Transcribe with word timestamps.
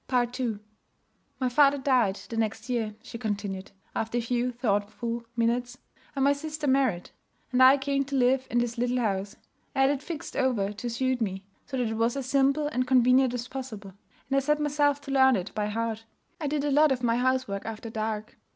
II 0.11 0.57
'My 1.39 1.47
father 1.47 1.77
died 1.77 2.15
the 2.15 2.35
next 2.35 2.69
year,' 2.71 2.95
she 3.03 3.19
continued, 3.19 3.69
after 3.95 4.17
a 4.17 4.21
few 4.21 4.51
thoughtful 4.51 5.25
minutes, 5.35 5.77
'and 6.15 6.25
my 6.25 6.33
sister 6.33 6.65
married, 6.65 7.11
and 7.51 7.61
I 7.61 7.77
came 7.77 8.03
to 8.05 8.15
live 8.15 8.47
in 8.49 8.57
this 8.57 8.79
little 8.79 8.97
house. 8.97 9.35
I 9.75 9.81
had 9.81 9.91
it 9.91 10.01
fixed 10.01 10.35
over 10.35 10.73
to 10.73 10.89
suit 10.89 11.21
me, 11.21 11.45
so 11.67 11.77
that 11.77 11.89
it 11.89 11.97
was 11.97 12.17
as 12.17 12.25
simple 12.25 12.65
and 12.69 12.87
convenient 12.87 13.35
as 13.35 13.47
possible; 13.47 13.93
and 14.27 14.37
I 14.37 14.39
set 14.39 14.59
myself 14.59 15.01
to 15.01 15.11
learn 15.11 15.35
it 15.35 15.53
by 15.53 15.67
heart. 15.67 16.05
I 16.39 16.47
did 16.47 16.63
a 16.63 16.71
lot 16.71 16.91
of 16.91 17.03
my 17.03 17.17
housework 17.17 17.63
after 17.67 17.91
dark. 17.91 18.39